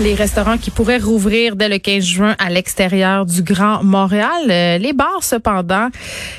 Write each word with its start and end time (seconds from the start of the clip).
Les 0.00 0.14
restaurants 0.14 0.58
qui 0.58 0.72
pourraient 0.72 0.98
rouvrir 0.98 1.54
dès 1.54 1.68
le 1.68 1.78
15 1.78 2.04
juin 2.04 2.36
à 2.40 2.50
l'extérieur 2.50 3.24
du 3.26 3.44
Grand 3.44 3.84
Montréal. 3.84 4.50
Euh, 4.50 4.76
les 4.76 4.92
bars, 4.92 5.22
cependant, 5.22 5.88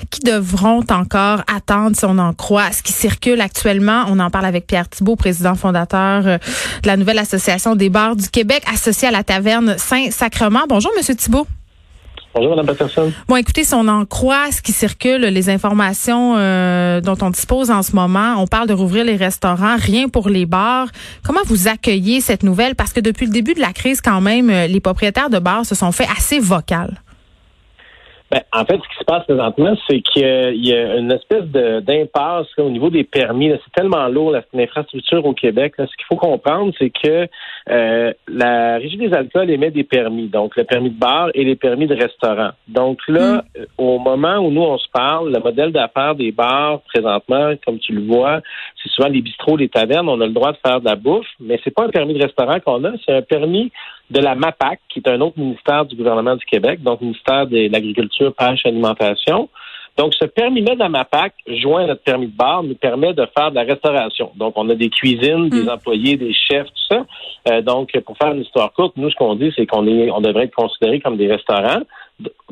qui 0.10 0.20
devront 0.20 0.84
encore 0.90 1.42
attendre, 1.48 1.96
si 1.96 2.04
on 2.04 2.18
en 2.18 2.34
croit, 2.34 2.74
ce 2.74 2.84
qui 2.84 2.92
circule 2.92 3.40
actuellement. 3.40 4.04
On 4.10 4.20
en 4.20 4.30
parle 4.30 4.46
avec 4.46 4.68
Pierre 4.68 4.90
Thibault, 4.90 5.16
président 5.16 5.56
fondateur 5.56 6.28
euh, 6.28 6.38
de 6.84 6.88
la 6.88 6.98
nouvelle 6.98 7.20
Association 7.20 7.78
des 7.78 7.90
bars 7.90 8.18
du 8.18 8.30
Québec, 8.30 8.62
associé 8.72 9.08
à 9.08 9.12
la 9.12 9.24
taverne 9.24 9.78
Saint-Sacrement. 9.78 10.66
Bonjour, 10.68 10.92
Monsieur 10.98 11.16
Thibault. 11.16 11.48
Bonjour, 12.36 12.54
Mme 12.54 12.66
Patterson? 12.66 13.14
Bon, 13.30 13.38
écoutez, 13.38 13.64
si 13.64 13.74
on 13.76 13.88
en 13.88 14.06
croit 14.06 14.52
ce 14.52 14.62
qui 14.62 14.74
circule, 14.74 15.22
les 15.22 15.50
informations 15.50 16.36
euh, 16.36 17.00
dont 17.00 17.16
on 17.22 17.30
dispose 17.30 17.72
en 17.72 17.82
ce 17.82 17.96
moment, 17.96 18.36
on 18.40 18.46
parle 18.46 18.68
de 18.68 18.74
rouvrir 18.74 19.06
les 19.06 19.16
restaurants, 19.16 19.78
rien 19.78 20.10
pour 20.10 20.28
les 20.28 20.46
bars. 20.46 20.90
Comment 21.24 21.40
vous 21.46 21.70
accueillez 21.70 22.20
cette 22.20 22.44
nouvelle? 22.44 22.76
Parce 22.76 22.92
que 22.92 23.00
depuis 23.00 23.26
le 23.26 23.32
début 23.32 23.54
de 23.54 23.62
la 23.62 23.72
crise, 23.72 24.02
quand 24.02 24.20
même, 24.20 24.50
euh, 24.50 24.68
les 24.68 24.82
propriétaires 24.82 25.30
de 25.30 25.40
bars 25.40 25.66
se 25.66 25.76
sont 25.76 25.94
fait 25.94 26.08
assez 26.18 26.40
vocales. 26.40 27.02
Ben, 28.32 28.42
en 28.52 28.66
fait, 28.66 28.74
ce 28.74 28.90
qui 28.90 29.00
se 29.00 29.04
passe 29.04 29.24
présentement, 29.26 29.76
c'est 29.88 30.02
qu'il 30.02 30.66
y 30.66 30.74
a 30.74 30.96
une 30.96 31.12
espèce 31.12 31.44
d'impasse 31.46 32.48
au 32.58 32.72
niveau 32.72 32.90
des 32.90 33.04
permis. 33.04 33.52
C'est 33.52 33.82
tellement 33.82 34.08
lourd, 34.08 34.36
l'infrastructure 34.52 35.24
au 35.26 35.34
Québec. 35.34 35.74
Ce 35.78 35.84
qu'il 35.84 36.06
faut 36.08 36.16
comprendre, 36.16 36.74
c'est 36.80 36.90
que 36.90 37.28
euh, 37.70 38.14
la 38.28 38.78
Régie 38.78 38.98
des 38.98 39.14
alcools 39.14 39.52
émet 39.52 39.70
des 39.70 39.84
permis, 39.84 40.28
donc 40.28 40.56
le 40.56 40.64
permis 40.64 40.90
de 40.90 40.98
bar 40.98 41.30
et 41.36 41.44
les 41.44 41.56
permis 41.56 41.86
de 41.86 41.94
restaurant. 41.94 42.50
Donc 42.68 43.00
là, 43.08 43.44
mm. 43.56 43.64
au 43.78 44.00
moment 44.00 44.38
où 44.38 44.50
nous, 44.50 44.64
on 44.64 44.80
se 44.80 44.90
parle, 44.92 45.32
le 45.32 45.40
modèle 45.40 45.72
d'affaires 45.72 46.16
des 46.16 46.32
bars, 46.32 46.82
présentement, 46.94 47.54
comme 47.64 47.78
tu 47.78 47.94
le 47.94 48.02
vois, 48.02 48.42
c'est 48.82 48.90
souvent 48.90 49.10
les 49.10 49.22
bistrots, 49.22 49.58
les 49.58 49.70
tavernes, 49.70 50.10
on 50.10 50.20
a 50.20 50.26
le 50.26 50.34
droit 50.34 50.52
de 50.52 50.58
faire 50.66 50.80
de 50.80 50.86
la 50.86 50.96
bouffe, 50.96 51.28
mais 51.40 51.60
c'est 51.64 51.74
pas 51.74 51.86
un 51.86 51.90
permis 51.90 52.16
de 52.16 52.24
restaurant 52.24 52.60
qu'on 52.60 52.84
a, 52.86 52.92
c'est 53.06 53.14
un 53.14 53.22
permis 53.22 53.72
de 54.10 54.20
la 54.20 54.36
MAPAC, 54.36 54.80
qui 54.90 55.00
est 55.00 55.10
un 55.10 55.20
autre 55.22 55.40
ministère 55.40 55.86
du 55.86 55.96
gouvernement 55.96 56.36
du 56.36 56.46
Québec, 56.46 56.82
donc 56.84 57.02
ministère 57.02 57.48
de 57.48 57.72
l'Agriculture, 57.72 58.34
Pêche, 58.34 58.66
Alimentation. 58.66 59.50
Donc, 59.98 60.14
ce 60.14 60.26
permis-là 60.26 60.76
de 60.76 60.80
la 60.80 60.90
MAPAC, 60.90 61.34
joint 61.48 61.86
à 61.86 61.88
notre 61.88 62.04
permis 62.04 62.28
de 62.28 62.36
bar, 62.36 62.64
nous 62.64 62.76
permet 62.76 63.14
de 63.14 63.26
faire 63.38 63.50
de 63.52 63.56
la 63.56 63.64
restauration. 63.64 64.32
Donc, 64.36 64.54
on 64.58 64.70
a 64.70 64.76
des 64.76 64.90
cuisines, 64.90 65.48
des 65.50 65.64
mm. 65.64 65.70
employés, 65.70 66.18
des 66.18 66.34
chefs, 66.34 66.68
tout 66.68 66.96
ça. 66.96 67.06
Euh, 67.50 67.62
donc, 67.62 67.98
pour 68.06 68.18
faire 68.18 68.34
une 68.34 68.42
histoire 68.42 68.74
courte, 68.74 68.98
nous, 68.98 69.10
ce 69.10 69.16
qu'on 69.16 69.36
dit, 69.36 69.54
c'est 69.56 69.66
qu'on 69.66 69.88
est, 69.88 70.12
on 70.12 70.20
devrait 70.20 70.46
être 70.46 70.56
considéré 70.56 71.00
comme 71.00 71.16
des 71.16 71.32
restaurants 71.32 71.82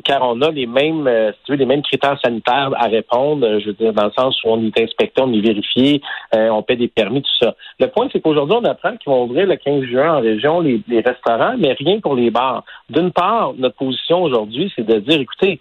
car 0.04 0.20
on 0.22 0.40
a 0.42 0.50
les 0.50 0.66
mêmes, 0.66 1.06
euh, 1.06 1.32
si 1.32 1.38
tu 1.44 1.52
veux, 1.52 1.58
les 1.58 1.66
mêmes 1.66 1.82
critères 1.82 2.18
sanitaires 2.22 2.70
à 2.76 2.86
répondre, 2.86 3.46
euh, 3.46 3.60
je 3.60 3.66
veux 3.66 3.72
dire, 3.72 3.92
dans 3.92 4.04
le 4.04 4.12
sens 4.12 4.38
où 4.44 4.50
on 4.50 4.62
est 4.62 4.80
inspecté, 4.80 5.22
on 5.22 5.32
est 5.32 5.40
vérifié, 5.40 6.02
euh, 6.34 6.50
on 6.50 6.62
paie 6.62 6.76
des 6.76 6.88
permis, 6.88 7.22
tout 7.22 7.30
ça. 7.40 7.54
Le 7.80 7.86
point, 7.88 8.08
c'est 8.12 8.20
qu'aujourd'hui, 8.20 8.58
on 8.60 8.64
apprend 8.64 8.96
qu'ils 8.96 9.10
vont 9.10 9.24
ouvrir 9.24 9.46
le 9.46 9.56
15 9.56 9.84
juin 9.84 10.18
en 10.18 10.20
région 10.20 10.60
les, 10.60 10.82
restaurants, 11.00 11.54
mais 11.58 11.72
rien 11.72 12.00
pour 12.00 12.14
les 12.14 12.30
bars. 12.30 12.64
D'une 12.90 13.12
part, 13.12 13.54
notre 13.56 13.76
position 13.76 14.22
aujourd'hui, 14.22 14.70
c'est 14.76 14.86
de 14.86 14.98
dire, 15.00 15.20
écoutez, 15.20 15.60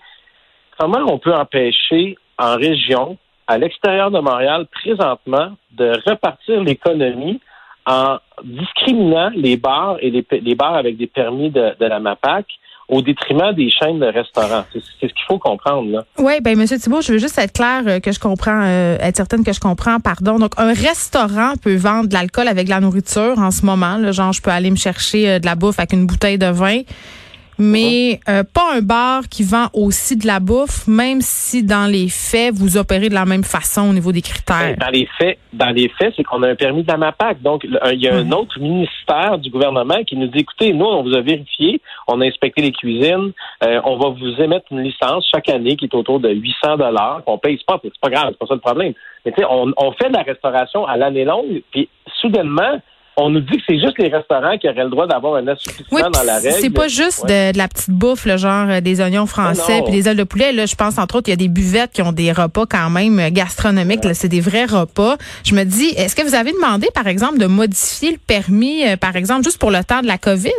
comment 0.78 1.06
on 1.08 1.18
peut 1.18 1.34
empêcher 1.34 2.18
en 2.38 2.58
région, 2.58 3.18
à 3.48 3.58
l'extérieur 3.58 4.12
de 4.12 4.20
Montréal, 4.20 4.66
présentement, 4.72 5.52
de 5.72 5.94
repartir 6.06 6.62
l'économie 6.64 7.40
en 7.86 8.18
discriminant 8.44 9.30
les 9.36 9.58
bars 9.58 9.98
et 10.00 10.10
les, 10.10 10.56
bars 10.56 10.76
avec 10.76 10.98
des 10.98 11.08
permis 11.08 11.50
de 11.50 11.74
la 11.80 12.00
MAPAC 12.00 12.46
au 12.94 13.02
détriment 13.02 13.54
des 13.54 13.70
chaînes 13.70 14.00
de 14.00 14.06
restaurants. 14.06 14.66
C'est 14.72 14.80
ce 14.80 15.14
qu'il 15.14 15.26
faut 15.28 15.40
comprendre. 15.40 15.92
là. 15.92 16.06
Oui, 16.20 16.34
ben 16.42 16.58
Monsieur 16.58 16.78
Thibault, 16.78 17.02
je 17.02 17.14
veux 17.14 17.18
juste 17.18 17.38
être 17.40 17.54
clair 17.54 17.82
euh, 17.88 18.00
que 18.00 18.12
je 18.12 18.20
comprends, 18.20 18.62
euh, 18.64 18.98
être 19.00 19.18
certaine 19.18 19.44
que 19.44 19.52
je 19.52 19.60
comprends, 19.60 20.00
pardon. 20.00 20.38
Donc, 20.38 20.54
un 20.58 20.74
restaurant 20.74 21.54
peut 21.62 21.76
vendre 21.76 22.08
de 22.08 22.14
l'alcool 22.14 22.48
avec 22.48 22.66
de 22.66 22.70
la 22.70 22.80
nourriture 22.80 23.38
en 23.38 23.52
ce 23.52 23.66
moment. 23.66 24.12
Genre, 24.12 24.32
je 24.32 24.42
peux 24.42 24.52
aller 24.52 24.70
me 24.70 24.76
chercher 24.76 25.30
euh, 25.30 25.40
de 25.40 25.46
la 25.46 25.56
bouffe 25.56 25.80
avec 25.80 25.94
une 25.94 26.06
bouteille 26.06 26.38
de 26.38 26.48
vin 26.48 26.82
mais 27.58 28.20
euh, 28.30 28.44
pas 28.44 28.76
un 28.76 28.82
bar 28.82 29.24
qui 29.30 29.44
vend 29.44 29.68
aussi 29.74 30.18
de 30.18 30.28
la 30.28 30.40
bouffe, 30.40 30.88
même 30.88 31.22
si 31.22 31.64
dans 31.64 31.90
les 31.90 32.10
faits, 32.10 32.54
vous 32.54 32.78
opérez 32.78 33.10
de 33.10 33.14
la 33.14 33.26
même 33.26 33.44
façon 33.44 33.90
au 33.90 33.94
niveau 33.94 34.12
des 34.12 34.22
critères. 34.22 34.76
Dans 34.78 34.90
les 34.90 35.08
faits, 35.18 35.38
dans 35.54 35.70
les 35.70 35.90
faits, 35.90 36.14
c'est 36.16 36.24
qu'on 36.24 36.44
a 36.44 36.50
un 36.50 36.56
permis 36.56 36.84
de 36.84 36.92
la 36.92 36.98
MAPAC. 36.98 37.42
Donc, 37.42 37.64
il 37.64 38.02
y 38.02 38.08
a 38.08 38.16
un 38.16 38.32
autre 38.32 38.60
ministère 38.60 39.38
du 39.38 39.50
gouvernement 39.50 40.04
qui 40.06 40.16
nous 40.16 40.28
dit, 40.28 40.40
écoutez, 40.40 40.74
nous, 40.74 40.86
on 40.86 41.04
vous 41.04 41.16
a 41.16 41.22
vérifié, 41.22 41.82
on 42.08 42.22
a 42.22 42.26
inspecté 42.26 42.62
les 42.62 42.72
cuisines, 42.72 43.32
euh, 43.64 43.82
on 43.86 43.98
va 43.98 44.10
vous 44.10 44.42
émettre 44.42 44.66
une 44.72 44.82
licence 44.82 45.28
chaque 45.34 45.50
année 45.50 45.76
qui 45.76 45.86
est 45.86 45.96
autour 45.96 46.20
de 46.20 46.30
800 46.30 46.78
dollars, 46.78 47.22
qu'on 47.26 47.38
paye 47.38 47.60
pas, 47.66 47.80
c'est 47.84 47.92
pas 48.00 48.10
grave, 48.10 48.30
c'est 48.32 48.40
pas 48.40 48.48
ça 48.48 48.56
le 48.56 48.60
problème. 48.60 48.94
Mais 49.26 49.32
tu 49.32 49.42
sais, 49.42 49.48
on, 49.50 49.72
on 49.78 49.92
fait 49.94 50.10
de 50.10 50.14
la 50.14 50.24
restauration 50.24 50.86
à 50.86 50.98
l'année 50.98 51.26
longue, 51.26 51.62
puis 51.72 51.88
soudainement, 52.22 52.82
on 53.16 53.30
nous 53.30 53.42
dit 53.42 53.58
que 53.58 53.64
c'est 53.68 53.80
juste 53.80 53.98
les 54.00 54.10
restaurants 54.10 54.58
qui 54.58 54.68
auraient 54.68 54.84
le 54.84 54.90
droit 54.90 55.06
d'avoir 55.08 55.36
un 55.36 55.48
assouplissement 55.48 56.10
dans 56.10 56.24
la 56.24 56.40
règle. 56.40 56.58
C'est 56.60 56.70
pas 56.70 56.88
juste 56.88 57.26
de, 57.28 57.56
la 57.56 57.68
petite 57.68 57.92
bouffe, 57.92 58.26
le 58.26 58.38
genre 58.38 58.68
euh, 58.70 58.82
des 58.82 59.02
oignons 59.02 59.26
français 59.26 59.82
puis 59.84 59.94
des 59.94 60.08
ailes 60.08 60.18
de 60.18 60.24
poulet. 60.24 60.52
Là, 60.52 60.66
je 60.66 60.76
pense 60.76 60.98
entre 60.98 61.18
autres, 61.18 61.28
il 61.28 61.32
y 61.32 61.34
a 61.34 61.38
des 61.38 61.48
buvettes 61.48 61.92
qui 61.92 62.02
ont 62.02 62.12
des 62.12 62.32
repas 62.32 62.66
quand 62.66 62.90
même 62.90 63.20
euh, 63.20 63.30
gastronomiques. 63.30 64.02
C'est 64.14 64.30
des 64.30 64.42
vrais 64.42 64.66
repas. 64.66 65.18
Je 65.44 65.54
me 65.54 65.64
dis, 65.64 65.90
est-ce 65.96 66.16
que 66.16 66.24
vous 66.24 66.36
avez 66.36 66.52
demandé, 66.52 66.88
par 66.94 67.08
exemple, 67.08 67.38
de 67.38 67.46
modifier 67.46 68.12
le 68.12 68.18
permis, 68.18 68.88
euh, 68.88 68.98
par 68.98 69.16
exemple, 69.16 69.44
juste 69.44 69.60
pour 69.60 69.72
le 69.72 69.84
temps 69.84 70.02
de 70.02 70.08
la 70.08 70.18
COVID? 70.18 70.52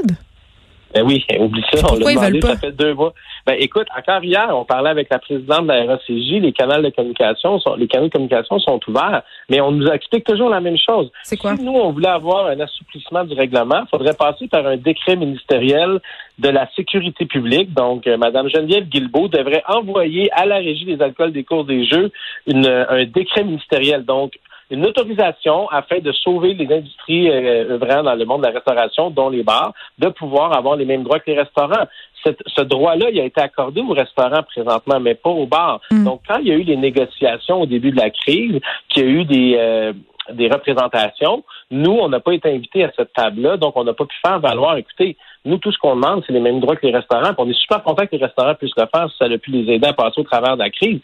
Ben 0.95 1.05
oui, 1.05 1.25
oublie 1.39 1.65
ça. 1.73 1.87
on 1.91 1.97
l'a 1.97 2.15
demandé, 2.15 2.41
ça 2.41 2.57
fait 2.57 2.73
deux 2.73 2.95
mois. 2.95 3.13
Ben 3.47 3.57
écoute, 3.59 3.87
encore 3.97 4.23
hier, 4.25 4.49
on 4.51 4.65
parlait 4.65 4.91
avec 4.91 5.09
la 5.11 5.19
présidente 5.19 5.65
de 5.65 5.69
la 5.69 5.85
RACJ, 5.85 6.41
les 6.41 6.53
canaux 6.53 6.81
de 6.81 6.91
communication 6.91 7.59
sont, 7.59 7.75
les 7.75 7.89
canaux 7.89 8.07
de 8.07 8.13
communication 8.13 8.59
sont 8.59 8.81
ouverts, 8.89 9.23
mais 9.51 9.61
on 9.61 9.73
nous 9.73 9.89
explique 9.89 10.25
toujours 10.25 10.49
la 10.49 10.61
même 10.61 10.79
chose. 10.79 11.11
C'est 11.25 11.37
quoi? 11.37 11.57
Si 11.57 11.63
nous, 11.63 11.73
on 11.73 11.93
voulait 11.93 12.09
avoir 12.09 12.47
un 12.47 12.61
assouplissement 12.61 13.25
du 13.25 13.35
règlement, 13.35 13.83
il 13.83 13.89
faudrait 13.91 14.15
passer 14.15 14.49
par 14.49 14.67
un 14.67 14.77
décret 14.77 15.17
ministériel 15.17 16.01
de 16.39 16.49
la 16.49 16.69
sécurité 16.75 17.27
publique. 17.27 17.75
Donc, 17.75 18.07
euh, 18.07 18.17
Mme 18.17 18.49
Geneviève 18.49 18.89
Guilbeault 18.89 19.29
devrait 19.29 19.63
envoyer 19.69 20.31
à 20.33 20.47
la 20.47 20.57
Régie 20.57 20.85
des 20.85 21.01
alcools 21.03 21.33
des 21.33 21.45
cours 21.45 21.65
des 21.65 21.85
jeux 21.85 22.11
une, 22.47 22.67
un 22.67 23.05
décret 23.05 23.45
ministériel. 23.45 24.05
Donc, 24.05 24.33
une 24.71 24.87
autorisation 24.87 25.69
afin 25.71 25.99
de 25.99 26.13
sauver 26.13 26.55
les 26.55 26.73
industries 26.73 27.31
euh, 27.31 27.75
œuvrant 27.75 28.03
dans 28.03 28.15
le 28.15 28.25
monde 28.25 28.43
de 28.43 28.47
la 28.47 28.53
restauration, 28.53 29.11
dont 29.11 29.29
les 29.29 29.43
bars, 29.43 29.73
de 29.99 30.09
pouvoir 30.09 30.57
avoir 30.57 30.77
les 30.77 30.85
mêmes 30.85 31.03
droits 31.03 31.21
que 31.21 31.31
les 31.31 31.39
restaurants. 31.39 31.87
ce 32.25 32.63
droit-là, 32.63 33.11
il 33.11 33.21
a 33.21 33.25
été 33.25 33.41
accordé 33.41 33.81
aux 33.81 33.93
restaurants 33.93 34.43
présentement, 34.43 35.01
mais 35.01 35.15
pas 35.15 35.31
aux 35.31 35.47
bars. 35.47 35.81
Mm. 35.91 36.05
Donc, 36.05 36.23
quand 36.27 36.39
il 36.39 36.49
y 36.49 36.53
a 36.53 36.55
eu 36.55 36.63
les 36.63 36.77
négociations 36.77 37.63
au 37.63 37.67
début 37.67 37.91
de 37.91 38.01
la 38.01 38.11
crise, 38.11 38.61
qu'il 38.89 39.05
y 39.05 39.07
a 39.07 39.11
eu 39.11 39.25
des, 39.25 39.55
euh, 39.59 39.93
des 40.33 40.49
représentations, 40.49 41.45
nous, 41.71 41.93
on 41.93 42.09
n'a 42.09 42.21
pas 42.21 42.33
été 42.33 42.51
invités 42.51 42.85
à 42.85 42.93
cette 42.97 43.13
table-là, 43.13 43.57
donc 43.57 43.77
on 43.77 43.85
n'a 43.85 43.93
pas 43.93 44.07
pu 44.07 44.17
faire 44.25 44.41
valoir, 44.41 44.77
écoutez, 44.77 45.17
nous, 45.45 45.59
tout 45.59 45.71
ce 45.73 45.79
qu'on 45.79 45.95
demande, 45.95 46.23
c'est 46.27 46.33
les 46.33 46.41
mêmes 46.41 46.61
droits 46.61 46.75
que 46.77 46.87
les 46.87 46.93
restaurants. 46.93 47.33
on 47.37 47.49
est 47.49 47.61
super 47.61 47.83
content 47.83 48.07
que 48.07 48.17
les 48.17 48.25
restaurants 48.25 48.55
puissent 48.55 48.77
le 48.77 48.87
faire 48.95 49.11
si 49.11 49.17
ça 49.19 49.27
a 49.27 49.39
pu 49.39 49.51
les 49.51 49.75
aider 49.75 49.87
à 49.87 49.93
passer 49.93 50.21
au 50.21 50.25
travers 50.25 50.57
de 50.57 50.63
la 50.63 50.71
crise. 50.71 51.01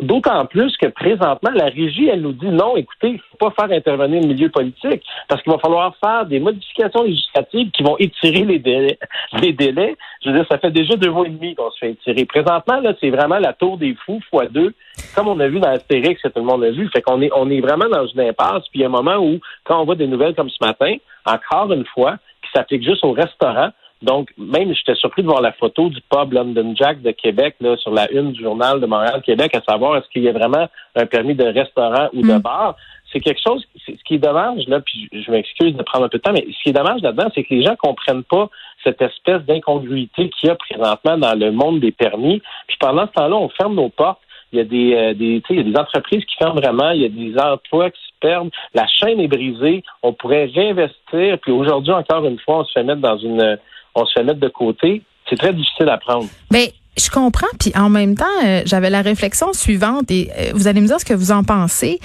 D'autant 0.00 0.46
plus 0.46 0.74
que 0.78 0.86
présentement, 0.86 1.50
la 1.54 1.66
régie, 1.66 2.08
elle 2.08 2.22
nous 2.22 2.32
dit 2.32 2.48
non, 2.48 2.76
écoutez, 2.76 3.10
il 3.10 3.20
faut 3.30 3.50
pas 3.50 3.50
faire 3.50 3.76
intervenir 3.76 4.22
le 4.22 4.28
milieu 4.28 4.48
politique 4.48 5.02
parce 5.28 5.42
qu'il 5.42 5.52
va 5.52 5.58
falloir 5.58 5.94
faire 6.02 6.24
des 6.24 6.40
modifications 6.40 7.02
législatives 7.02 7.70
qui 7.70 7.82
vont 7.82 7.96
étirer 7.98 8.44
les 8.44 8.58
délais. 8.58 8.98
Les 9.40 9.52
délais, 9.52 9.96
je 10.24 10.30
veux 10.30 10.36
dire, 10.36 10.46
ça 10.50 10.58
fait 10.58 10.70
déjà 10.70 10.96
deux 10.96 11.10
mois 11.10 11.26
et 11.26 11.30
demi 11.30 11.54
qu'on 11.54 11.70
se 11.70 11.78
fait 11.78 11.90
étirer. 11.90 12.24
Présentement, 12.24 12.80
là, 12.80 12.94
c'est 13.00 13.10
vraiment 13.10 13.38
la 13.38 13.52
tour 13.52 13.76
des 13.76 13.94
fous 14.06 14.20
fois 14.30 14.46
deux, 14.46 14.72
comme 15.14 15.28
on 15.28 15.38
a 15.38 15.48
vu 15.48 15.60
dans 15.60 15.68
Astérix, 15.68 16.20
que 16.22 16.28
tout 16.28 16.40
le 16.40 16.46
monde 16.46 16.64
a 16.64 16.70
vu. 16.70 16.88
Fait 16.88 17.02
qu'on 17.02 17.20
est, 17.20 17.30
on 17.36 17.50
est 17.50 17.60
vraiment 17.60 17.88
dans 17.88 18.06
une 18.06 18.20
impasse. 18.20 18.64
Puis 18.70 18.80
il 18.80 18.80
y 18.80 18.84
a 18.84 18.86
un 18.86 18.90
moment 18.90 19.16
où, 19.16 19.38
quand 19.64 19.80
on 19.80 19.84
voit 19.84 19.96
des 19.96 20.06
nouvelles 20.06 20.34
comme 20.34 20.50
ce 20.50 20.64
matin, 20.64 20.96
encore 21.26 21.72
une 21.72 21.84
fois, 21.86 22.16
s'applique 22.56 22.82
juste 22.82 23.04
au 23.04 23.12
restaurant. 23.12 23.70
Donc, 24.02 24.30
même 24.36 24.74
j'étais 24.74 24.94
surpris 24.94 25.22
de 25.22 25.28
voir 25.28 25.40
la 25.40 25.52
photo 25.52 25.88
du 25.88 26.00
pub 26.10 26.32
London 26.32 26.74
Jack 26.76 27.00
de 27.00 27.12
Québec 27.12 27.56
là, 27.60 27.76
sur 27.78 27.92
la 27.92 28.10
une 28.12 28.32
du 28.32 28.42
journal 28.42 28.78
de 28.78 28.86
Montréal-Québec, 28.86 29.54
à 29.54 29.62
savoir 29.62 29.96
est-ce 29.96 30.08
qu'il 30.10 30.22
y 30.22 30.28
a 30.28 30.32
vraiment 30.32 30.68
un 30.94 31.06
permis 31.06 31.34
de 31.34 31.44
restaurant 31.44 32.08
ou 32.12 32.20
de 32.20 32.34
mm. 32.34 32.38
bar? 32.38 32.76
C'est 33.10 33.20
quelque 33.20 33.40
chose, 33.42 33.64
ce 33.86 33.92
qui 34.04 34.16
est 34.16 34.18
dommage, 34.18 34.64
là, 34.66 34.80
puis 34.80 35.08
je 35.12 35.30
m'excuse 35.30 35.74
de 35.74 35.82
prendre 35.82 36.04
un 36.04 36.08
peu 36.08 36.18
de 36.18 36.22
temps, 36.22 36.32
mais 36.32 36.44
ce 36.44 36.62
qui 36.62 36.68
est 36.70 36.72
dommage 36.72 37.00
là-dedans, 37.00 37.28
c'est 37.34 37.44
que 37.44 37.54
les 37.54 37.62
gens 37.62 37.76
comprennent 37.76 38.24
pas 38.24 38.50
cette 38.84 39.00
espèce 39.00 39.42
d'incongruité 39.42 40.28
qu'il 40.28 40.48
y 40.48 40.52
a 40.52 40.56
présentement 40.56 41.16
dans 41.16 41.34
le 41.34 41.50
monde 41.50 41.80
des 41.80 41.92
permis. 41.92 42.42
Puis 42.66 42.76
pendant 42.78 43.06
ce 43.06 43.12
temps-là, 43.12 43.36
on 43.36 43.48
ferme 43.48 43.76
nos 43.76 43.88
portes 43.88 44.20
il 44.52 44.58
y 44.58 44.60
a 44.60 44.64
des, 44.64 44.94
euh, 44.94 45.14
des, 45.14 45.42
il 45.50 45.56
y 45.56 45.60
a 45.60 45.62
des 45.62 45.76
entreprises 45.76 46.24
qui 46.24 46.36
ferment 46.36 46.60
vraiment, 46.60 46.90
il 46.90 47.02
y 47.02 47.04
a 47.04 47.08
des 47.08 47.38
emplois 47.38 47.90
qui 47.90 48.00
se 48.00 48.12
perdent, 48.20 48.50
la 48.74 48.86
chaîne 48.86 49.20
est 49.20 49.28
brisée, 49.28 49.82
on 50.02 50.12
pourrait 50.12 50.46
réinvestir, 50.54 51.38
puis 51.42 51.52
aujourd'hui, 51.52 51.92
encore 51.92 52.24
une 52.26 52.38
fois, 52.38 52.60
on 52.60 52.64
se 52.64 52.72
fait 52.72 52.84
mettre 52.84 53.00
dans 53.00 53.18
une, 53.18 53.58
on 53.94 54.06
se 54.06 54.12
fait 54.12 54.24
mettre 54.24 54.40
de 54.40 54.48
côté. 54.48 55.02
C'est 55.28 55.36
très 55.36 55.52
difficile 55.52 55.88
à 55.88 55.98
prendre. 55.98 56.28
Mais 56.52 56.72
je 56.96 57.10
comprends, 57.10 57.48
puis 57.58 57.72
en 57.76 57.88
même 57.88 58.14
temps, 58.14 58.24
euh, 58.44 58.62
j'avais 58.64 58.90
la 58.90 59.02
réflexion 59.02 59.52
suivante, 59.52 60.10
et 60.10 60.30
euh, 60.38 60.52
vous 60.54 60.68
allez 60.68 60.80
me 60.80 60.86
dire 60.86 61.00
ce 61.00 61.04
que 61.04 61.14
vous 61.14 61.32
en 61.32 61.42
pensez. 61.42 61.98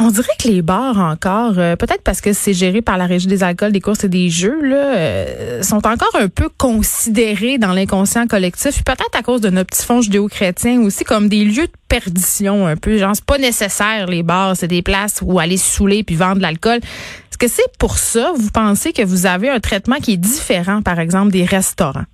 On 0.00 0.10
dirait 0.10 0.32
que 0.42 0.48
les 0.48 0.62
bars 0.62 0.98
encore, 0.98 1.58
euh, 1.58 1.76
peut-être 1.76 2.02
parce 2.02 2.20
que 2.20 2.32
c'est 2.32 2.54
géré 2.54 2.80
par 2.80 2.96
la 2.96 3.06
Régie 3.06 3.26
des 3.26 3.42
alcools, 3.42 3.70
des 3.70 3.80
courses 3.80 4.02
et 4.04 4.08
des 4.08 4.30
jeux, 4.30 4.60
là, 4.62 4.96
euh, 4.96 5.62
sont 5.62 5.86
encore 5.86 6.14
un 6.14 6.28
peu 6.28 6.48
considérés 6.56 7.58
dans 7.58 7.72
l'inconscient 7.72 8.26
collectif, 8.26 8.82
peut-être 8.82 9.14
à 9.14 9.22
cause 9.22 9.42
de 9.42 9.50
nos 9.50 9.64
petits 9.64 9.84
fonds 9.84 10.00
judéo-chrétiens 10.00 10.80
aussi 10.80 11.04
comme 11.04 11.28
des 11.28 11.44
lieux 11.44 11.66
de 11.66 11.72
perdition 11.88 12.66
un 12.66 12.76
peu. 12.76 12.96
Genre, 12.96 13.14
c'est 13.14 13.24
pas 13.24 13.38
nécessaire 13.38 14.06
les 14.06 14.22
bars, 14.22 14.56
c'est 14.56 14.68
des 14.68 14.82
places 14.82 15.20
où 15.22 15.38
aller 15.38 15.58
saouler 15.58 16.02
puis 16.02 16.16
vendre 16.16 16.40
l'alcool. 16.40 16.78
Est-ce 16.78 17.38
que 17.38 17.48
c'est 17.48 17.76
pour 17.78 17.98
ça, 17.98 18.32
vous 18.34 18.50
pensez 18.50 18.92
que 18.92 19.02
vous 19.02 19.26
avez 19.26 19.50
un 19.50 19.60
traitement 19.60 19.96
qui 19.96 20.14
est 20.14 20.16
différent, 20.16 20.80
par 20.80 20.98
exemple, 20.98 21.30
des 21.30 21.44
restaurants? 21.44 22.06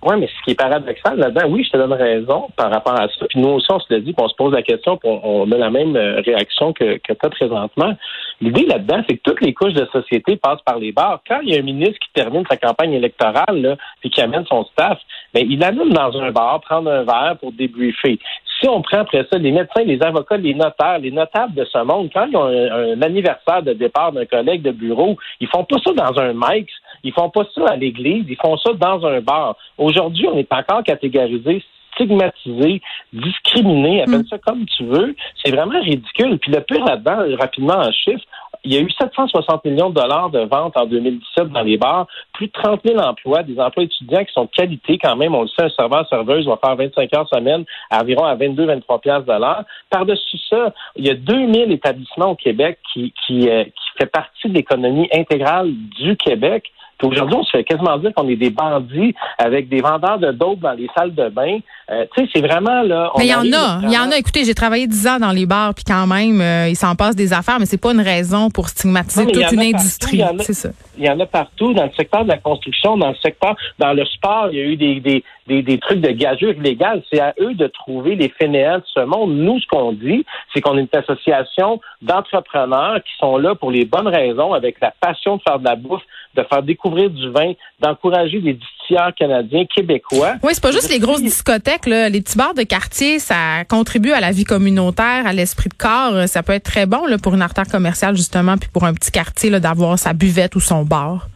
Oui, 0.00 0.14
mais 0.18 0.28
ce 0.28 0.44
qui 0.44 0.52
est 0.52 0.54
paradoxal 0.54 1.18
là-dedans, 1.18 1.48
oui, 1.48 1.64
je 1.64 1.70
te 1.70 1.76
donne 1.76 1.92
raison 1.92 2.48
par 2.56 2.70
rapport 2.70 2.94
à 2.94 3.08
ça. 3.08 3.26
Puis 3.28 3.40
nous 3.40 3.48
aussi, 3.48 3.66
on 3.70 3.80
se 3.80 3.92
le 3.92 4.00
dit, 4.00 4.12
puis 4.12 4.24
on 4.24 4.28
se 4.28 4.34
pose 4.36 4.52
la 4.52 4.62
question, 4.62 4.96
puis 4.96 5.10
on, 5.10 5.50
a 5.50 5.56
la 5.56 5.70
même 5.70 5.96
euh, 5.96 6.20
réaction 6.24 6.72
que, 6.72 6.98
que 6.98 7.12
as 7.20 7.30
présentement. 7.30 7.96
L'idée 8.40 8.66
là-dedans, 8.66 9.02
c'est 9.08 9.16
que 9.16 9.22
toutes 9.24 9.40
les 9.40 9.52
couches 9.52 9.72
de 9.72 9.86
société 9.86 10.36
passent 10.36 10.62
par 10.62 10.78
les 10.78 10.92
bars. 10.92 11.20
Quand 11.26 11.40
il 11.42 11.52
y 11.52 11.56
a 11.56 11.58
un 11.58 11.64
ministre 11.64 11.98
qui 11.98 12.12
termine 12.14 12.44
sa 12.48 12.56
campagne 12.56 12.92
électorale, 12.92 13.60
là, 13.60 13.76
puis 14.00 14.10
qui 14.10 14.20
amène 14.20 14.46
son 14.46 14.64
staff, 14.66 15.00
bien, 15.34 15.44
il 15.48 15.62
amène 15.64 15.90
dans 15.90 16.16
un 16.16 16.30
bar, 16.30 16.60
prendre 16.60 16.90
un 16.90 17.02
verre 17.02 17.36
pour 17.40 17.50
débriefer. 17.50 18.20
Si 18.60 18.68
on 18.68 18.82
prend 18.82 18.98
après 18.98 19.26
ça 19.30 19.38
les 19.38 19.52
médecins, 19.52 19.84
les 19.84 20.02
avocats, 20.02 20.36
les 20.36 20.54
notaires, 20.54 20.98
les 20.98 21.10
notables 21.10 21.54
de 21.54 21.64
ce 21.64 21.78
monde, 21.84 22.10
quand 22.12 22.26
ils 22.26 22.36
ont 22.36 22.44
un, 22.44 23.00
anniversaire 23.02 23.62
de 23.62 23.72
départ 23.72 24.12
d'un 24.12 24.26
collègue 24.26 24.62
de 24.62 24.72
bureau, 24.72 25.16
ils 25.40 25.48
font 25.48 25.64
pas 25.64 25.76
ça 25.84 25.92
dans 25.92 26.18
un 26.20 26.32
mic, 26.32 26.68
ils 27.04 27.12
font 27.12 27.30
pas 27.30 27.44
ça 27.54 27.66
à 27.68 27.76
l'église, 27.76 28.24
ils 28.28 28.36
font 28.36 28.56
ça 28.56 28.72
dans 28.72 29.06
un 29.06 29.20
bar. 29.20 29.56
Aujourd'hui, 29.76 30.26
on 30.26 30.36
est 30.36 30.52
encore 30.52 30.82
catégorisé 30.82 31.62
stigmatisé, 31.94 32.80
discriminé, 33.12 34.02
appelle 34.02 34.20
mm. 34.20 34.28
ça 34.30 34.38
comme 34.38 34.64
tu 34.66 34.84
veux. 34.84 35.14
C'est 35.42 35.50
vraiment 35.50 35.80
ridicule. 35.80 36.38
Puis 36.38 36.52
le 36.52 36.60
pire 36.60 36.84
là-dedans, 36.84 37.36
rapidement 37.38 37.78
en 37.78 37.90
chiffres, 37.92 38.24
il 38.64 38.74
y 38.74 38.76
a 38.76 38.80
eu 38.80 38.90
760 38.90 39.64
millions 39.64 39.90
de 39.90 39.94
dollars 39.94 40.30
de 40.30 40.40
ventes 40.40 40.76
en 40.76 40.86
2017 40.86 41.48
dans 41.48 41.62
les 41.62 41.76
bars, 41.76 42.06
plus 42.32 42.46
de 42.46 42.52
30 42.52 42.80
000 42.84 42.98
emplois, 42.98 43.42
des 43.42 43.58
emplois 43.58 43.84
étudiants 43.84 44.24
qui 44.24 44.32
sont 44.32 44.44
de 44.44 44.50
qualité 44.50 44.98
quand 44.98 45.16
même. 45.16 45.34
On 45.34 45.42
le 45.42 45.48
sait, 45.48 45.64
un 45.64 45.70
serveur-serveuse 45.70 46.46
va 46.46 46.58
faire 46.62 46.76
25 46.76 47.14
heures 47.14 47.28
semaine 47.28 47.64
à 47.90 48.02
environ 48.02 48.24
à 48.24 48.36
22-23 48.36 49.00
piastres 49.00 49.26
de 49.26 49.38
l'heure. 49.38 49.64
Par-dessus 49.90 50.38
ça, 50.48 50.72
il 50.96 51.06
y 51.06 51.10
a 51.10 51.14
2000 51.14 51.72
établissements 51.72 52.30
au 52.30 52.36
Québec 52.36 52.78
qui, 52.92 53.12
qui, 53.26 53.48
euh, 53.48 53.64
qui 53.64 53.98
fait 53.98 54.10
partie 54.10 54.48
de 54.48 54.54
l'économie 54.54 55.08
intégrale 55.12 55.72
du 55.98 56.16
Québec. 56.16 56.70
Aujourd'hui, 57.02 57.36
on 57.36 57.44
se 57.44 57.50
fait 57.50 57.64
quasiment 57.64 57.96
dire 57.98 58.12
qu'on 58.14 58.28
est 58.28 58.36
des 58.36 58.50
bandits 58.50 59.14
avec 59.38 59.68
des 59.68 59.80
vendeurs 59.80 60.18
de 60.18 60.32
dope 60.32 60.58
dans 60.58 60.72
les 60.72 60.88
salles 60.96 61.14
de 61.14 61.28
bain. 61.28 61.58
Euh, 61.90 62.04
tu 62.14 62.24
sais, 62.24 62.30
c'est 62.34 62.40
vraiment 62.46 62.82
là. 62.82 63.12
mais 63.16 63.26
il 63.26 63.30
y 63.30 63.34
en 63.34 63.52
a, 63.52 63.80
il 63.82 63.92
y 63.92 63.98
en 63.98 64.10
a. 64.10 64.16
Écoutez, 64.18 64.44
j'ai 64.44 64.54
travaillé 64.54 64.86
dix 64.86 65.06
ans 65.06 65.18
dans 65.18 65.30
les 65.30 65.46
bars, 65.46 65.74
puis 65.74 65.84
quand 65.84 66.06
même, 66.06 66.40
euh, 66.40 66.68
il 66.68 66.76
s'en 66.76 66.96
passe 66.96 67.14
des 67.14 67.32
affaires, 67.32 67.58
mais 67.60 67.66
c'est 67.66 67.80
pas 67.80 67.92
une 67.92 68.00
raison 68.00 68.50
pour 68.50 68.68
stigmatiser 68.68 69.26
toute 69.26 69.52
une 69.52 69.60
industrie. 69.60 70.22
C'est 70.40 70.52
ça. 70.52 70.70
Il 70.98 71.04
y 71.04 71.10
en 71.10 71.18
a 71.20 71.26
partout 71.26 71.72
dans 71.72 71.84
le 71.84 71.92
secteur 71.96 72.24
de 72.24 72.28
la 72.28 72.38
construction, 72.38 72.96
dans 72.96 73.10
le 73.10 73.16
secteur, 73.22 73.54
dans 73.78 73.92
le 73.92 74.04
sport. 74.04 74.48
Il 74.50 74.58
y 74.58 74.60
a 74.60 74.64
eu 74.64 74.76
des 74.76 75.00
des, 75.00 75.24
des, 75.46 75.62
des 75.62 75.78
trucs 75.78 76.00
de 76.00 76.10
gageure 76.10 76.52
illégale. 76.52 77.02
C'est 77.10 77.20
à 77.20 77.34
eux 77.40 77.54
de 77.54 77.68
trouver 77.68 78.16
les 78.16 78.28
fainéants 78.28 78.78
de 78.78 78.84
ce 78.92 79.00
monde. 79.04 79.36
Nous, 79.36 79.60
ce 79.60 79.66
qu'on 79.68 79.92
dit, 79.92 80.26
c'est 80.52 80.60
qu'on 80.60 80.76
est 80.76 80.80
une 80.92 80.98
association 80.98 81.80
d'entrepreneurs 82.02 82.96
qui 82.96 83.12
sont 83.20 83.38
là 83.38 83.54
pour 83.54 83.70
les 83.70 83.84
bonnes 83.84 84.08
raisons, 84.08 84.52
avec 84.52 84.80
la 84.80 84.92
passion 85.00 85.36
de 85.36 85.42
faire 85.46 85.60
de 85.60 85.64
la 85.64 85.76
bouffe, 85.76 86.02
de 86.34 86.42
faire 86.42 86.62
découvrir 86.62 86.87
du 86.88 87.30
vin, 87.30 87.52
d'encourager 87.80 88.40
des 88.40 88.54
distilleurs 88.54 89.12
canadiens, 89.18 89.64
québécois. 89.74 90.34
Oui, 90.42 90.50
c'est 90.52 90.62
pas 90.62 90.72
juste 90.72 90.90
les 90.90 90.98
grosses 90.98 91.22
discothèques, 91.22 91.86
les 91.86 92.20
petits 92.20 92.36
bars 92.36 92.54
de 92.54 92.62
quartier, 92.62 93.18
ça 93.18 93.64
contribue 93.68 94.12
à 94.12 94.20
la 94.20 94.32
vie 94.32 94.44
communautaire, 94.44 95.26
à 95.26 95.32
l'esprit 95.32 95.68
de 95.68 95.74
corps. 95.74 96.26
Ça 96.26 96.42
peut 96.42 96.52
être 96.52 96.64
très 96.64 96.86
bon 96.86 97.02
pour 97.22 97.34
une 97.34 97.42
artère 97.42 97.66
commerciale, 97.66 98.16
justement, 98.16 98.56
puis 98.56 98.70
pour 98.72 98.84
un 98.84 98.94
petit 98.94 99.10
quartier 99.10 99.50
d'avoir 99.50 99.98
sa 99.98 100.12
buvette 100.12 100.56
ou 100.56 100.60
son 100.60 100.84
bar 100.84 101.28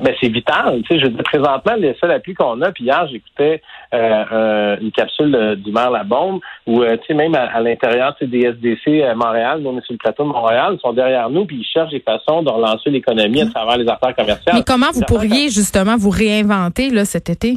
ben 0.00 0.14
c'est 0.20 0.28
vital. 0.28 0.82
Tu 0.82 0.94
sais, 0.94 1.04
je 1.04 1.06
dis 1.08 1.22
présentement, 1.22 1.74
le 1.78 1.94
seul 1.94 2.10
appui 2.10 2.34
qu'on 2.34 2.60
a, 2.62 2.70
puis 2.72 2.84
hier, 2.84 3.06
j'écoutais 3.10 3.62
euh, 3.94 4.24
euh, 4.32 4.76
une 4.80 4.92
capsule 4.92 5.56
du 5.56 5.72
maire 5.72 5.90
Labombe, 5.90 6.40
où, 6.66 6.82
euh, 6.82 6.96
tu 6.98 7.06
sais, 7.08 7.14
même 7.14 7.34
à, 7.34 7.60
l'intérieur 7.60 8.14
des 8.20 8.40
SDC 8.40 9.02
à 9.02 9.14
Montréal, 9.14 9.60
nous, 9.60 9.70
on 9.70 9.78
est 9.78 9.84
sur 9.84 9.94
le 9.94 9.98
plateau 9.98 10.24
de 10.24 10.28
Montréal, 10.28 10.76
ils 10.76 10.80
sont 10.80 10.92
derrière 10.92 11.30
nous, 11.30 11.46
puis 11.46 11.56
ils 11.56 11.64
cherchent 11.64 11.92
des 11.92 12.00
façons 12.00 12.42
de 12.42 12.50
relancer 12.50 12.90
l'économie 12.90 13.42
à 13.42 13.46
travers 13.46 13.78
les 13.78 13.88
affaires 13.88 14.14
commerciales. 14.14 14.56
Mais 14.56 14.64
comment 14.66 14.90
vous 14.92 15.02
pourriez, 15.06 15.48
justement, 15.48 15.96
vous 15.96 16.10
réinventer, 16.10 16.90
là, 16.90 17.04
cet 17.04 17.30
été? 17.30 17.56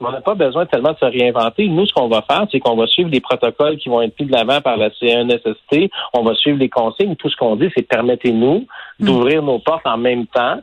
On 0.00 0.12
n'a 0.12 0.20
pas 0.20 0.34
besoin 0.34 0.64
tellement 0.64 0.92
de 0.92 0.98
se 0.98 1.04
réinventer. 1.04 1.66
Nous, 1.66 1.86
ce 1.86 1.92
qu'on 1.92 2.06
va 2.06 2.22
faire, 2.22 2.46
c'est 2.52 2.60
qu'on 2.60 2.76
va 2.76 2.86
suivre 2.86 3.10
les 3.10 3.20
protocoles 3.20 3.78
qui 3.78 3.88
vont 3.88 4.00
être 4.00 4.18
mis 4.20 4.26
de 4.26 4.32
l'avant 4.32 4.60
par 4.60 4.76
la 4.76 4.90
CNSST. 4.90 5.90
On 6.14 6.22
va 6.22 6.34
suivre 6.36 6.58
les 6.58 6.68
consignes. 6.68 7.16
Tout 7.16 7.28
ce 7.28 7.36
qu'on 7.36 7.56
dit, 7.56 7.68
c'est 7.76 7.82
permettez-nous 7.82 8.66
hmm. 9.00 9.04
d'ouvrir 9.04 9.42
nos 9.42 9.58
portes 9.58 9.86
en 9.86 9.98
même 9.98 10.26
temps 10.26 10.60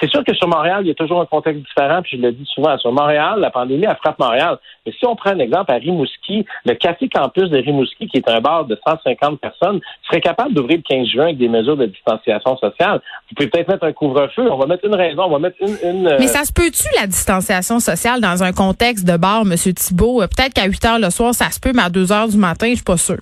c'est 0.00 0.10
sûr 0.10 0.22
que 0.24 0.34
sur 0.34 0.48
Montréal, 0.48 0.80
il 0.82 0.88
y 0.88 0.90
a 0.90 0.94
toujours 0.94 1.20
un 1.20 1.26
contexte 1.26 1.62
différent, 1.62 2.02
puis 2.02 2.16
je 2.18 2.22
le 2.22 2.32
dis 2.32 2.46
souvent, 2.54 2.76
sur 2.78 2.92
Montréal, 2.92 3.40
la 3.40 3.50
pandémie, 3.50 3.86
elle 3.88 3.96
frappe 3.96 4.18
Montréal. 4.18 4.58
Mais 4.84 4.92
si 4.92 5.06
on 5.06 5.16
prend 5.16 5.30
un 5.30 5.38
exemple 5.38 5.72
à 5.72 5.76
Rimouski, 5.76 6.44
le 6.64 6.74
Café 6.74 7.08
Campus 7.08 7.48
de 7.50 7.58
Rimouski, 7.58 8.08
qui 8.08 8.18
est 8.18 8.28
un 8.28 8.40
bar 8.40 8.66
de 8.66 8.78
150 8.86 9.40
personnes, 9.40 9.80
serait 10.06 10.20
capable 10.20 10.54
d'ouvrir 10.54 10.78
le 10.78 10.82
15 10.82 11.08
juin 11.08 11.24
avec 11.24 11.38
des 11.38 11.48
mesures 11.48 11.76
de 11.76 11.86
distanciation 11.86 12.56
sociale. 12.58 13.00
Vous 13.30 13.34
pouvez 13.36 13.48
peut-être 13.48 13.68
mettre 13.68 13.84
un 13.84 13.92
couvre-feu, 13.92 14.50
on 14.50 14.58
va 14.58 14.66
mettre 14.66 14.84
une 14.84 14.94
raison, 14.94 15.22
on 15.24 15.30
va 15.30 15.38
mettre 15.38 15.56
une... 15.62 16.06
euh, 16.06 16.16
Mais 16.18 16.26
ça 16.26 16.44
se 16.44 16.52
peut-tu, 16.52 16.84
la 17.00 17.06
distanciation 17.06 17.80
sociale, 17.80 18.20
dans 18.20 18.42
un 18.42 18.52
contexte 18.52 19.06
de 19.06 19.16
bar, 19.16 19.42
M. 19.42 19.54
Thibault? 19.54 20.20
Peut-être 20.20 20.52
qu'à 20.54 20.66
8 20.66 20.84
heures 20.84 20.98
le 20.98 21.10
soir, 21.10 21.32
ça 21.34 21.50
se 21.50 21.60
peut, 21.60 21.72
mais 21.74 21.82
à 21.82 21.90
2 21.90 22.12
heures 22.12 22.28
du 22.28 22.36
matin, 22.36 22.66
je 22.70 22.74
suis 22.76 22.84
pas 22.84 22.96
sûr. 22.96 23.18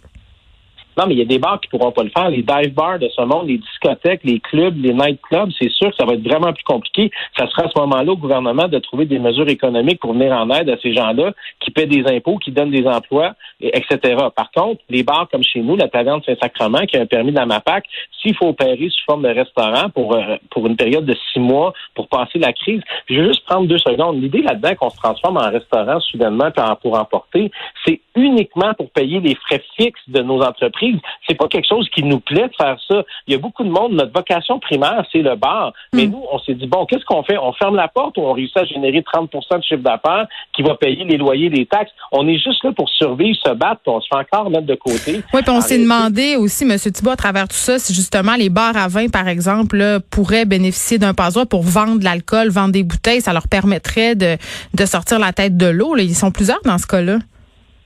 Non, 0.97 1.07
mais 1.07 1.15
il 1.15 1.19
y 1.19 1.23
a 1.23 1.27
des 1.27 1.39
bars 1.39 1.61
qui 1.61 1.69
pourront 1.69 1.93
pas 1.93 2.03
le 2.03 2.11
faire. 2.11 2.31
Les 2.31 2.43
dive 2.43 2.75
bars 2.75 2.99
de 2.99 3.09
ce 3.09 3.23
monde, 3.23 3.49
les 3.49 3.59
discothèques, 3.59 4.23
les 4.25 4.41
clubs, 4.41 4.77
les 4.77 4.93
night 4.93 5.21
clubs, 5.23 5.51
c'est 5.59 5.71
sûr 5.71 5.91
que 5.91 5.97
ça 5.97 6.05
va 6.05 6.15
être 6.15 6.27
vraiment 6.27 6.53
plus 6.53 6.65
compliqué. 6.65 7.11
Ça 7.37 7.47
sera 7.49 7.65
à 7.65 7.69
ce 7.69 7.79
moment-là 7.81 8.13
au 8.13 8.17
gouvernement 8.17 8.69
de 8.69 8.79
trouver 8.79 9.07
des 9.07 9.19
mesures 9.19 9.49
économiques 9.49 10.01
pour 10.01 10.13
venir 10.13 10.33
en 10.33 10.51
aide 10.51 10.71
à 10.71 10.77
ces 10.83 10.95
gens-là 10.95 11.33
qui 11.61 11.71
paient 11.71 11.87
des 11.87 12.05
impôts, 12.07 12.39
qui 12.39 12.53
donnent 12.53 12.71
des 12.71 12.87
emplois, 12.87 13.35
etc. 13.61 14.17
Par 14.35 14.51
contre, 14.53 14.83
les 14.89 15.03
bars 15.03 15.29
comme 15.31 15.43
chez 15.43 15.61
nous, 15.61 15.77
la 15.77 15.89
taverne 15.89 16.23
Saint-Sacrement, 16.25 16.87
qui 16.87 16.97
a 16.97 17.03
un 17.03 17.07
permis 17.07 17.33
de 17.33 17.37
la 17.37 17.47
MAPAC, 17.47 17.85
s'il 18.21 18.37
faut 18.37 18.49
opérer 18.49 18.89
sous 18.89 19.05
forme 19.05 19.23
de 19.23 19.29
restaurant 19.29 19.91
pour, 19.91 20.15
euh, 20.15 20.37
pour 20.51 20.67
une 20.67 20.77
période 20.77 21.05
de 21.05 21.15
six 21.33 21.41
mois 21.41 21.73
pour 21.95 22.09
passer 22.09 22.39
la 22.39 22.53
crise, 22.53 22.81
je 23.09 23.21
vais 23.21 23.29
juste 23.29 23.45
prendre 23.45 23.67
deux 23.67 23.79
secondes. 23.79 24.21
L'idée 24.21 24.43
là-dedans 24.43 24.75
qu'on 24.77 24.91
se 24.91 24.97
transforme 24.97 25.37
en 25.37 25.51
restaurant 25.51 26.01
soudainement 26.01 26.51
pour 26.83 26.99
emporter, 26.99 27.51
c'est 27.85 28.01
uniquement 28.17 28.75
pour 28.75 28.91
payer 28.91 29.21
les 29.21 29.35
frais 29.35 29.63
fixes 29.77 30.09
de 30.09 30.21
nos 30.23 30.41
entreprises. 30.43 30.84
C'est 31.29 31.37
pas 31.37 31.49
quelque 31.49 31.69
chose 31.69 31.89
qui 31.91 32.03
nous 32.03 32.21
plaît 32.21 32.49
de 32.49 32.55
faire 32.57 32.77
ça. 32.89 33.03
Il 33.27 33.33
y 33.33 33.37
a 33.37 33.39
beaucoup 33.39 33.65
de 33.65 33.71
monde, 33.71 33.93
notre 33.93 34.13
vocation 34.13 34.59
primaire, 34.59 35.05
c'est 35.13 35.23
le 35.23 35.37
bar. 35.37 35.73
Mais 35.93 36.07
hmm. 36.07 36.11
nous, 36.11 36.25
on 36.31 36.39
s'est 36.39 36.55
dit, 36.55 36.67
bon, 36.67 36.87
qu'est-ce 36.87 37.05
qu'on 37.05 37.23
fait? 37.23 37.39
On 37.39 37.53
ferme 37.53 37.77
la 37.77 37.89
porte 37.89 38.19
ou 38.19 38.23
on 38.23 38.33
réussit 38.33 38.57
à 38.57 38.65
générer 38.65 39.01
30% 39.01 39.59
de 39.59 39.63
chiffre 39.63 39.83
d'affaires 39.83 40.27
qui 40.55 40.63
va 40.63 40.75
payer 40.75 41.05
les 41.05 41.17
loyers, 41.17 41.49
les 41.49 41.67
taxes? 41.67 41.93
On 42.13 42.27
est 42.29 42.39
juste 42.39 42.63
là 42.65 42.73
pour 42.73 42.89
survivre, 42.89 43.37
se 43.45 43.53
battre, 43.53 43.81
puis 43.85 43.93
on 43.95 44.01
se 44.01 44.09
fait 44.09 44.21
encore 44.21 44.51
mettre 44.51 44.67
de 44.67 44.75
côté. 44.75 45.23
Oui, 45.33 45.43
puis 45.43 45.51
on 45.51 45.61
s'est 45.61 45.79
demandé 45.79 46.37
aussi, 46.37 46.65
M. 46.65 46.77
Thibault, 46.79 47.11
à 47.11 47.17
travers 47.17 47.49
tout 47.49 47.57
ça, 47.57 47.79
si 47.79 47.95
justement 47.95 48.35
les 48.35 48.51
bars 48.51 48.77
à 48.77 48.89
vin, 48.89 49.09
par 49.09 49.29
exemple, 49.29 50.01
pourraient 50.11 50.45
bénéficier 50.45 50.99
d'un 50.99 51.15
passoire 51.15 51.47
pour 51.47 51.63
vendre 51.63 51.99
de 51.99 52.05
l'alcool, 52.05 52.49
vendre 52.49 52.73
des 52.73 52.83
bouteilles. 52.83 53.21
Ça 53.21 53.33
leur 53.33 53.49
permettrait 53.49 54.15
de, 54.15 54.37
de 54.75 54.87
sortir 54.87 55.19
la 55.19 55.33
tête 55.33 55.57
de 55.57 55.67
l'eau. 55.67 55.97
Ils 55.97 56.15
sont 56.15 56.31
plusieurs 56.31 56.61
dans 56.65 56.79
ce 56.79 56.87
cas-là. 56.87 57.19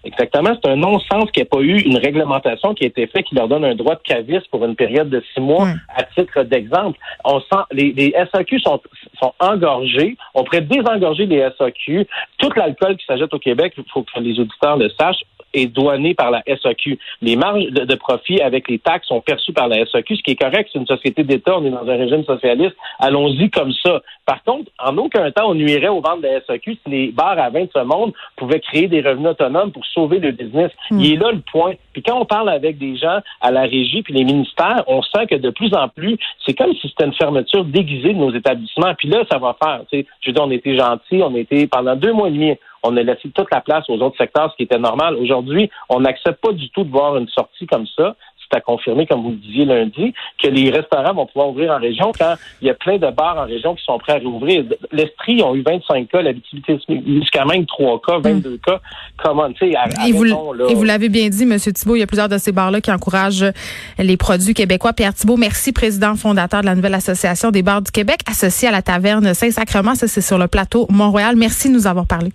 Exactement. 0.05 0.51
C'est 0.55 0.71
un 0.71 0.77
non-sens 0.77 1.31
qu'il 1.33 1.43
n'y 1.43 1.43
ait 1.43 1.45
pas 1.45 1.61
eu 1.61 1.81
une 1.81 1.97
réglementation 1.97 2.75
qui 2.75 2.85
a 2.85 2.87
été 2.87 3.07
faite 3.09 3.25
qui 3.27 3.35
leur 3.35 3.49
donne 3.49 3.65
un 3.65 3.75
droit 3.75 3.97
de 3.97 4.01
caviste 4.03 4.49
pour 4.51 4.65
une 4.65 4.77
période 4.77 5.11
de 5.11 5.23
six 5.35 5.41
mois. 5.41 5.69
À 5.95 6.05
titre 6.05 6.43
d'exemple, 6.45 6.99
on 7.25 7.41
sent 7.41 7.63
les, 7.73 7.93
les 7.93 8.15
SAQ 8.33 8.61
sont, 8.61 8.81
sont 9.21 9.35
engorgés. 9.41 10.17
On 10.35 10.45
pourrait 10.45 10.61
désengorger 10.61 11.27
les 11.27 11.47
SAQ. 11.59 12.07
Tout 12.39 12.51
l'alcool 12.55 12.97
qui 12.97 13.05
s'ajoute 13.07 13.35
au 13.35 13.39
Québec, 13.39 13.75
il 13.77 13.85
faut 13.93 14.03
que 14.03 14.21
les 14.21 14.39
auditeurs 14.39 14.77
le 14.77 14.89
sachent, 15.01 15.23
est 15.55 15.67
douané 15.67 16.15
par 16.15 16.31
la 16.31 16.43
SAQ. 16.47 16.99
Les 17.23 17.37
marges 17.37 17.65
de, 17.67 17.95
profit 17.95 18.41
avec 18.41 18.69
les 18.69 18.79
taxes 18.79 19.09
sont 19.09 19.21
perçues 19.21 19.53
par 19.53 19.69
la 19.69 19.85
SAQ, 19.87 20.17
ce 20.17 20.23
qui 20.23 20.33
est 20.33 20.41
correct. 20.41 20.71
C'est 20.73 20.79
une 20.79 20.87
société 20.87 21.25
d'État, 21.25 21.59
on 21.59 21.65
est 21.65 21.71
dans 21.71 21.89
un 21.89 21.97
régime 21.97 22.25
socialiste. 22.25 22.77
Allons-y 22.99 23.51
comme 23.51 23.73
ça. 23.73 24.03
Par 24.27 24.43
contre, 24.45 24.71
en 24.79 24.97
aucun 24.99 25.31
temps, 25.31 25.51
on 25.51 25.55
nuirait 25.55 25.89
aux 25.89 26.01
ventes 26.01 26.21
de 26.21 26.29
la 26.29 26.41
SAQ 26.45 26.75
si 26.75 26.91
les 26.91 27.13
bars 27.13 27.39
à 27.39 27.51
vin 27.51 27.63
de 27.63 27.71
ce 27.75 27.83
monde 27.83 28.13
pouvaient 28.37 28.61
créer 28.61 28.89
des 28.89 29.01
revenus 29.01 29.31
autonomes 29.31 29.73
pour 29.73 29.85
sauver 29.87 30.19
le 30.19 30.33
business. 30.33 30.71
Hmm. 30.91 31.01
Il 31.01 31.13
est 31.15 31.17
là 31.17 31.33
le 31.33 31.43
point. 31.51 31.75
Puis 31.93 32.03
quand 32.03 32.21
on 32.21 32.25
parle 32.25 32.51
avec 32.51 32.79
des 32.79 32.97
gens 32.97 33.19
à 33.41 33.51
la 33.51 33.63
régie 33.63 34.03
puis 34.03 34.15
les 34.15 34.25
ministères, 34.25 34.85
on 34.87 35.03
sent 35.03 35.27
que 35.31 35.35
de 35.35 35.51
plus 35.51 35.75
en 35.75 35.89
plus, 35.89 36.19
c'est 36.47 36.55
comme 36.55 36.75
si 36.75 36.89
c'était 36.89 37.07
une 37.07 37.15
fermeture 37.15 37.65
déguisée 37.65 38.13
de 38.13 38.19
nos 38.19 38.33
établissements. 38.35 38.95
Puis 38.97 39.09
là, 39.09 39.25
ça 39.31 39.39
va 39.39 39.57
faire. 39.63 39.81
Tu 39.91 39.99
sais, 39.99 40.07
je 40.21 40.31
veux 40.31 40.35
dire, 40.35 40.45
on 40.45 40.51
était 40.51 40.77
gentils, 40.77 41.23
on 41.23 41.35
était 41.35 41.67
pendant 41.67 41.97
deux 41.97 42.13
mois 42.13 42.29
et 42.29 42.33
demi, 42.33 42.55
on 42.83 42.97
a 42.97 43.03
laissé 43.03 43.31
toute 43.31 43.51
la 43.53 43.61
place 43.61 43.85
aux 43.89 43.99
autres 44.01 44.17
secteurs, 44.17 44.51
ce 44.51 44.57
qui 44.57 44.63
était 44.65 44.79
normal. 44.79 45.17
Aujourd'hui, 45.17 45.71
on 45.89 46.01
n'accepte 46.01 46.41
pas 46.41 46.53
du 46.53 46.71
tout 46.71 46.85
de 46.85 46.91
voir 46.91 47.17
une 47.17 47.29
sortie 47.29 47.67
comme 47.67 47.87
ça 47.97 48.15
c'est 48.51 48.57
à 48.57 48.61
confirmer, 48.61 49.07
comme 49.07 49.23
vous 49.23 49.31
le 49.31 49.37
disiez 49.37 49.65
lundi, 49.65 50.15
que 50.43 50.49
les 50.49 50.71
restaurants 50.71 51.15
vont 51.15 51.27
pouvoir 51.27 51.51
ouvrir 51.51 51.73
en 51.73 51.79
région 51.79 52.13
quand 52.19 52.35
il 52.61 52.69
y 52.69 52.71
a 52.71 52.75
plein 52.75 52.99
de 52.99 53.11
bars 53.11 53.37
en 53.39 53.45
région 53.45 53.75
qui 53.75 53.85
sont 53.85 53.99
prêts 53.99 54.15
à 54.15 54.19
rouvrir. 54.19 54.65
L'Estrie 54.93 55.43
ont 55.43 55.55
eu 55.55 55.63
25 55.63 56.09
cas, 56.09 56.23
l'activité 56.23 56.79
jusqu'à 57.07 57.45
même 57.45 57.67
3 57.67 58.01
cas, 58.01 58.19
22 58.19 58.51
mm. 58.51 58.59
cas. 58.59 58.81
Comment, 59.23 59.53
tu 59.53 59.71
sais, 59.71 59.75
Et 60.07 60.13
vous, 60.13 60.25
et 60.25 60.75
vous 60.75 60.85
l'avez 60.85 61.09
bien 61.09 61.29
dit, 61.29 61.43
M. 61.43 61.59
Thibault, 61.59 61.97
il 61.97 62.01
y 62.01 62.03
a 62.03 62.07
plusieurs 62.07 62.29
de 62.29 62.39
ces 62.39 62.53
bars-là 62.53 62.81
qui 62.81 62.91
encouragent 62.91 63.53
les 63.99 64.17
produits 64.17 64.55
québécois. 64.55 64.93
Pierre 64.93 65.15
Thibault, 65.15 65.37
merci, 65.37 65.73
président 65.73 66.15
fondateur 66.15 66.63
de 66.63 66.67
la 66.67 66.75
nouvelle 66.75 66.95
association 66.95 67.51
des 67.51 67.63
bars 67.63 67.83
du 67.83 67.91
Québec, 67.91 68.21
associé 68.29 68.69
à 68.69 68.73
la 68.73 68.83
taverne 68.83 69.35
Saint-Sacrement. 69.35 69.95
Ça, 69.95 70.09
c'est 70.09 70.21
sur 70.21 70.39
le 70.39 70.49
plateau 70.49 70.87
Mont-Royal. 70.91 71.37
Merci 71.37 71.69
de 71.69 71.75
nous 71.75 71.87
avoir 71.87 72.07
parlé. 72.07 72.31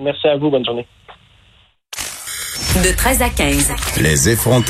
Merci 0.00 0.28
à 0.28 0.36
vous. 0.36 0.50
Bonne 0.50 0.64
journée. 0.64 0.86
De 2.84 2.96
13 2.96 3.22
à 3.22 3.28
15. 3.28 3.72
Les 4.00 4.28
effrontés. 4.28 4.68